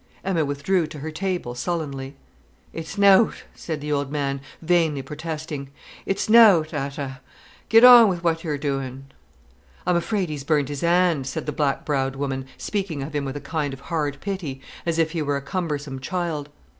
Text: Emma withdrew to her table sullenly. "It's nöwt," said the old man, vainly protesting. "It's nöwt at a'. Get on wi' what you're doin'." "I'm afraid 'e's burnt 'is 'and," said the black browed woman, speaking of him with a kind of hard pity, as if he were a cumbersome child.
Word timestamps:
Emma 0.25 0.43
withdrew 0.43 0.87
to 0.87 0.97
her 0.97 1.11
table 1.11 1.53
sullenly. 1.53 2.15
"It's 2.73 2.95
nöwt," 2.95 3.43
said 3.53 3.81
the 3.81 3.91
old 3.91 4.11
man, 4.11 4.41
vainly 4.59 5.03
protesting. 5.03 5.69
"It's 6.07 6.27
nöwt 6.27 6.73
at 6.73 6.97
a'. 6.97 7.21
Get 7.69 7.83
on 7.83 8.07
wi' 8.09 8.15
what 8.15 8.43
you're 8.43 8.57
doin'." 8.57 9.11
"I'm 9.85 9.95
afraid 9.95 10.31
'e's 10.31 10.43
burnt 10.43 10.71
'is 10.71 10.81
'and," 10.81 11.27
said 11.27 11.45
the 11.45 11.51
black 11.51 11.85
browed 11.85 12.15
woman, 12.15 12.47
speaking 12.57 13.03
of 13.03 13.13
him 13.13 13.25
with 13.25 13.37
a 13.37 13.41
kind 13.47 13.75
of 13.75 13.79
hard 13.93 14.17
pity, 14.21 14.59
as 14.87 14.97
if 14.97 15.11
he 15.11 15.21
were 15.21 15.37
a 15.37 15.41
cumbersome 15.43 15.99
child. 15.99 16.49